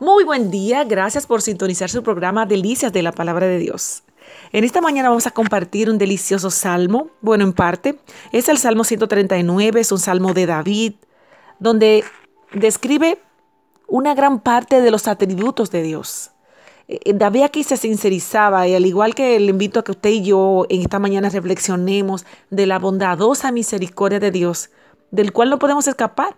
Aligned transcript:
Muy 0.00 0.24
buen 0.24 0.50
día, 0.50 0.82
gracias 0.82 1.26
por 1.26 1.40
sintonizar 1.40 1.88
su 1.88 2.02
programa 2.02 2.46
Delicias 2.46 2.92
de 2.92 3.02
la 3.02 3.12
Palabra 3.12 3.46
de 3.46 3.58
Dios. 3.58 4.02
En 4.50 4.64
esta 4.64 4.80
mañana 4.80 5.08
vamos 5.08 5.28
a 5.28 5.30
compartir 5.30 5.88
un 5.88 5.98
delicioso 5.98 6.50
salmo, 6.50 7.10
bueno, 7.20 7.44
en 7.44 7.52
parte, 7.52 8.00
es 8.32 8.48
el 8.48 8.58
Salmo 8.58 8.82
139, 8.82 9.80
es 9.80 9.92
un 9.92 10.00
salmo 10.00 10.34
de 10.34 10.46
David, 10.46 10.94
donde 11.60 12.02
describe 12.52 13.18
una 13.86 14.14
gran 14.14 14.40
parte 14.40 14.80
de 14.80 14.90
los 14.90 15.06
atributos 15.06 15.70
de 15.70 15.82
Dios. 15.82 16.32
Eh, 16.88 16.98
eh, 17.04 17.12
David 17.14 17.42
aquí 17.42 17.62
se 17.62 17.76
sincerizaba 17.76 18.66
y 18.66 18.74
al 18.74 18.86
igual 18.86 19.14
que 19.14 19.38
le 19.38 19.50
invito 19.50 19.78
a 19.78 19.84
que 19.84 19.92
usted 19.92 20.10
y 20.10 20.22
yo 20.22 20.66
en 20.70 20.80
esta 20.80 20.98
mañana 20.98 21.28
reflexionemos 21.28 22.26
de 22.50 22.66
la 22.66 22.80
bondadosa 22.80 23.52
misericordia 23.52 24.18
de 24.18 24.32
Dios, 24.32 24.70
del 25.12 25.32
cual 25.32 25.50
no 25.50 25.60
podemos 25.60 25.86
escapar. 25.86 26.36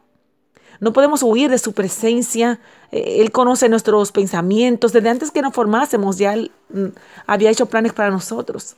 No 0.80 0.92
podemos 0.92 1.22
huir 1.22 1.50
de 1.50 1.58
su 1.58 1.72
presencia. 1.72 2.60
Eh, 2.92 3.18
él 3.20 3.32
conoce 3.32 3.68
nuestros 3.68 4.12
pensamientos. 4.12 4.92
Desde 4.92 5.08
antes 5.08 5.30
que 5.30 5.42
nos 5.42 5.54
formásemos 5.54 6.18
ya 6.18 6.34
Él 6.34 6.50
mm, 6.70 6.86
había 7.26 7.50
hecho 7.50 7.66
planes 7.66 7.92
para 7.92 8.10
nosotros. 8.10 8.76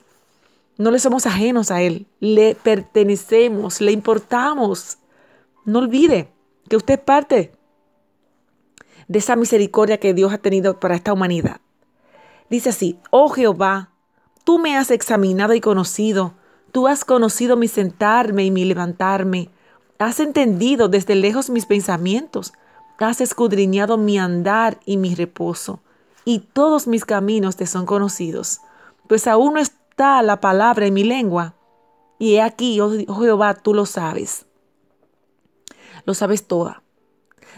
No 0.76 0.90
le 0.90 0.98
somos 0.98 1.26
ajenos 1.26 1.70
a 1.70 1.82
Él. 1.82 2.06
Le 2.20 2.54
pertenecemos, 2.54 3.80
le 3.80 3.92
importamos. 3.92 4.98
No 5.64 5.80
olvide 5.80 6.30
que 6.68 6.76
usted 6.76 6.94
es 6.94 7.00
parte 7.00 7.52
de 9.08 9.18
esa 9.18 9.36
misericordia 9.36 9.98
que 9.98 10.14
Dios 10.14 10.32
ha 10.32 10.38
tenido 10.38 10.78
para 10.78 10.94
esta 10.94 11.12
humanidad. 11.12 11.60
Dice 12.50 12.70
así, 12.70 12.98
oh 13.10 13.28
Jehová, 13.28 13.90
tú 14.44 14.58
me 14.58 14.76
has 14.76 14.90
examinado 14.90 15.54
y 15.54 15.60
conocido. 15.60 16.34
Tú 16.72 16.86
has 16.86 17.04
conocido 17.04 17.56
mi 17.56 17.68
sentarme 17.68 18.44
y 18.44 18.50
mi 18.50 18.64
levantarme. 18.64 19.50
Has 19.98 20.20
entendido 20.20 20.88
desde 20.88 21.16
lejos 21.16 21.50
mis 21.50 21.66
pensamientos, 21.66 22.52
has 22.98 23.20
escudriñado 23.20 23.96
mi 23.96 24.18
andar 24.18 24.78
y 24.84 24.96
mi 24.96 25.14
reposo, 25.14 25.80
y 26.24 26.40
todos 26.40 26.86
mis 26.86 27.04
caminos 27.04 27.56
te 27.56 27.66
son 27.66 27.86
conocidos, 27.86 28.60
pues 29.08 29.26
aún 29.26 29.54
no 29.54 29.60
está 29.60 30.22
la 30.22 30.40
palabra 30.40 30.86
en 30.86 30.94
mi 30.94 31.04
lengua. 31.04 31.54
Y 32.18 32.34
he 32.34 32.42
aquí, 32.42 32.80
oh, 32.80 32.90
oh 33.08 33.20
Jehová, 33.20 33.54
tú 33.54 33.74
lo 33.74 33.86
sabes. 33.86 34.46
Lo 36.04 36.14
sabes 36.14 36.46
toda. 36.46 36.82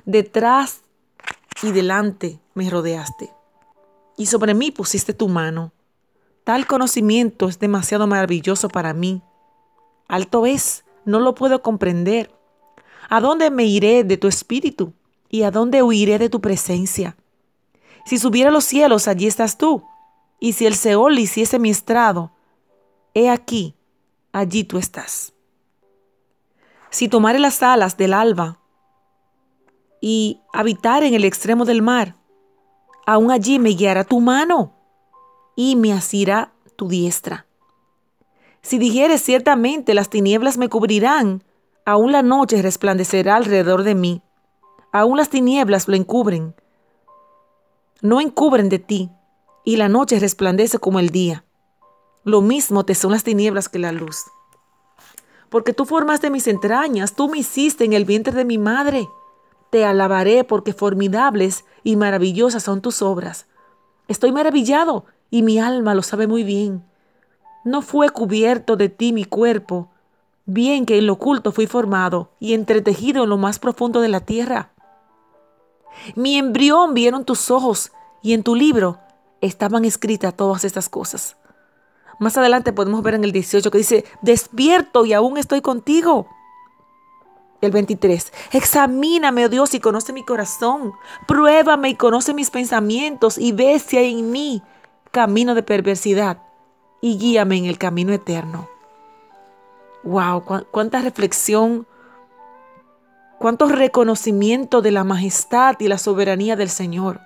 Detrás 0.05 0.83
y 1.63 1.73
delante 1.73 2.41
me 2.55 2.69
rodeaste, 2.69 3.33
y 4.17 4.27
sobre 4.27 4.55
mí 4.55 4.71
pusiste 4.71 5.13
tu 5.13 5.29
mano. 5.29 5.73
Tal 6.45 6.67
conocimiento 6.67 7.49
es 7.49 7.59
demasiado 7.59 8.07
maravilloso 8.07 8.69
para 8.69 8.95
mí. 8.95 9.23
Alto 10.09 10.47
es 10.47 10.85
no 11.05 11.21
lo 11.21 11.35
puedo 11.35 11.63
comprender. 11.63 12.31
¿A 13.09 13.21
dónde 13.21 13.51
me 13.51 13.65
iré 13.65 14.05
de 14.05 14.17
tu 14.17 14.29
espíritu? 14.29 14.93
¿Y 15.29 15.43
a 15.43 15.51
dónde 15.51 15.83
huiré 15.83 16.19
de 16.19 16.29
tu 16.29 16.41
presencia? 16.41 17.17
Si 18.05 18.19
subiera 18.19 18.51
a 18.51 18.53
los 18.53 18.65
cielos, 18.65 19.09
allí 19.09 19.27
estás 19.27 19.59
tú. 19.59 19.85
Y 20.39 20.55
si 20.55 20.67
el 20.67 20.75
Seol 20.75 21.19
hiciese 21.19 21.59
mi 21.59 21.71
estrado, 21.71 22.33
he 23.15 23.29
aquí, 23.31 23.75
allí 24.33 24.65
tú 24.65 24.79
estás. 24.79 25.33
Si 26.91 27.09
tomare 27.09 27.39
las 27.39 27.63
alas 27.63 27.97
del 27.97 28.15
alba 28.15 28.59
y 30.01 30.41
habitar 30.53 31.05
en 31.05 31.15
el 31.15 31.25
extremo 31.25 31.65
del 31.65 31.83
mar, 31.83 32.17
aún 33.07 33.31
allí 33.31 33.59
me 33.59 33.71
guiará 33.71 34.05
tu 34.05 34.21
mano 34.21 34.75
y 35.55 35.77
me 35.77 35.93
asirá 35.93 36.53
tu 36.77 36.89
diestra. 36.89 37.47
Si 38.63 38.79
dijeres 38.79 39.23
ciertamente 39.23 39.95
las 39.95 40.11
tinieblas 40.11 40.59
me 40.59 40.69
cubrirán, 40.69 41.43
aún 41.85 42.13
la 42.13 42.23
noche 42.23 42.61
resplandecerá 42.63 43.37
alrededor 43.37 43.83
de 43.83 43.95
mí, 43.95 44.23
aún 44.93 45.17
las 45.17 45.31
tinieblas 45.31 45.89
lo 45.89 45.97
encubren. 45.97 46.55
No 48.03 48.21
encubren 48.21 48.69
de 48.69 48.79
ti, 48.79 49.11
y 49.65 49.77
la 49.77 49.89
noche 49.89 50.19
resplandece 50.19 50.79
como 50.79 50.99
el 50.99 51.11
día. 51.11 51.45
Lo 52.25 52.43
mismo 52.43 52.85
te 52.85 52.95
son 52.95 53.13
las 53.13 53.25
tinieblas 53.25 53.69
que 53.69 53.79
la 53.79 53.93
luz. 53.93 54.25
Porque 55.49 55.73
tú 55.73 55.85
formaste 55.85 56.31
mis 56.31 56.47
entrañas, 56.47 57.15
tú 57.15 57.29
me 57.29 57.39
hiciste 57.39 57.85
en 57.85 57.93
el 57.93 58.05
vientre 58.05 58.33
de 58.33 58.45
mi 58.45 58.59
madre. 58.59 59.09
Te 59.71 59.85
alabaré 59.85 60.45
porque 60.45 60.73
formidables 60.73 61.65
y 61.83 61.97
maravillosas 61.97 62.63
son 62.63 62.81
tus 62.81 63.03
obras. 63.03 63.47
Estoy 64.07 64.33
maravillado 64.33 65.07
y 65.31 65.43
mi 65.43 65.59
alma 65.59 65.95
lo 65.95 66.03
sabe 66.03 66.27
muy 66.27 66.45
bien. 66.45 66.85
No 67.65 67.83
fue 67.83 68.09
cubierto 68.09 68.77
de 68.77 68.89
ti 68.89 69.13
mi 69.13 69.25
cuerpo, 69.25 69.89
bien 70.47 70.87
que 70.87 70.97
en 70.97 71.07
lo 71.07 71.15
oculto 71.15 71.53
fui 71.53 71.67
formado 71.67 72.31
y 72.41 72.55
entretejido 72.55 73.25
en 73.25 73.31
lo 73.31 73.37
más 73.37 73.59
profundo 73.59 74.01
de 74.01 74.09
la 74.09 74.21
tierra. 74.21 74.71
Mi 76.15 76.37
embrión 76.37 76.95
vieron 76.95 77.25
tus 77.25 77.51
ojos 77.51 77.93
y 78.23 78.33
en 78.33 78.43
tu 78.43 78.55
libro 78.55 78.99
estaban 79.43 79.85
escritas 79.85 80.35
todas 80.35 80.65
estas 80.65 80.89
cosas. 80.89 81.37
Más 82.19 82.37
adelante 82.39 82.73
podemos 82.73 83.03
ver 83.03 83.15
en 83.15 83.25
el 83.25 83.33
18 83.33 83.71
que 83.71 83.79
dice, 83.79 84.05
despierto 84.23 85.05
y 85.05 85.13
aún 85.13 85.37
estoy 85.37 85.61
contigo. 85.61 86.29
El 87.61 87.73
23, 87.73 88.33
examíname, 88.53 89.45
oh 89.45 89.49
Dios, 89.51 89.75
y 89.75 89.81
conoce 89.81 90.15
mi 90.15 90.25
corazón. 90.25 90.93
Pruébame 91.27 91.91
y 91.91 91.95
conoce 91.95 92.33
mis 92.33 92.51
pensamientos 92.51 93.37
y 93.37 93.53
ve 93.53 93.79
si 93.79 93.99
hay 93.99 94.19
en 94.19 94.31
mí 94.31 94.63
camino 95.11 95.55
de 95.55 95.63
perversidad 95.63 96.39
y 97.01 97.19
guíame 97.19 97.57
en 97.57 97.65
el 97.67 97.79
camino 97.79 98.13
eterno. 98.13 98.69
Wow, 100.03 100.45
cuánta 100.71 101.01
reflexión, 101.01 101.87
cuánto 103.39 103.69
reconocimiento 103.69 104.83
de 104.83 104.91
la 104.91 105.05
majestad 105.05 105.77
y 105.79 105.89
la 105.89 105.99
soberanía 105.99 106.57
del 106.57 106.71
Señor. 106.71 107.21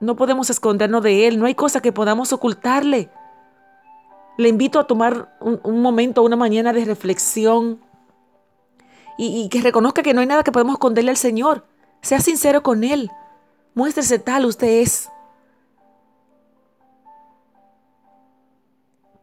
No 0.00 0.16
podemos 0.16 0.50
escondernos 0.50 1.02
de 1.02 1.26
Él, 1.26 1.38
no 1.38 1.46
hay 1.46 1.54
cosa 1.54 1.80
que 1.80 1.92
podamos 1.92 2.32
ocultarle. 2.32 3.10
Le 4.36 4.48
invito 4.48 4.80
a 4.80 4.86
tomar 4.86 5.36
un, 5.40 5.80
momento, 5.80 6.22
una 6.22 6.36
mañana 6.36 6.72
de 6.72 6.84
reflexión 6.84 7.80
y, 9.16 9.42
y 9.42 9.48
que 9.48 9.60
reconozca 9.60 10.02
que 10.02 10.12
no 10.12 10.20
hay 10.20 10.26
nada 10.26 10.42
que 10.42 10.52
podemos 10.52 10.74
esconderle 10.74 11.10
al 11.10 11.16
Señor. 11.16 11.64
Sea 12.02 12.20
sincero 12.20 12.62
con 12.62 12.84
Él. 12.84 13.10
Muéstrese 13.74 14.18
tal 14.18 14.44
usted 14.44 14.82
es. 14.82 15.08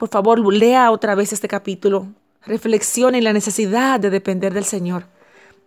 Por 0.01 0.09
favor, 0.09 0.39
lea 0.51 0.89
otra 0.89 1.13
vez 1.13 1.31
este 1.31 1.47
capítulo. 1.47 2.07
Reflexione 2.47 3.19
en 3.19 3.23
la 3.23 3.34
necesidad 3.34 4.00
de 4.00 4.09
depender 4.09 4.51
del 4.51 4.66
Señor. 4.66 5.06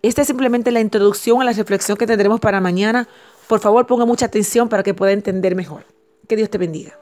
Esta 0.03 0.22
es 0.22 0.27
simplemente 0.27 0.72
la 0.72 0.81
introducción 0.81 1.41
a 1.41 1.45
la 1.45 1.53
reflexión 1.53 1.97
que 1.97 2.09
tendremos 2.09 2.41
para 2.41 2.61
mañana. 2.61 3.06
Por 3.47 3.61
favor, 3.61 3.87
ponga 3.87 4.06
mucha 4.06 4.27
atención 4.27 4.69
para 4.69 4.83
que 4.83 4.93
pueda 4.93 5.12
entender 5.12 5.55
mejor. 5.55 5.87
Que 6.27 6.34
Dios 6.34 6.50
te 6.50 6.59
bendiga. 6.59 6.99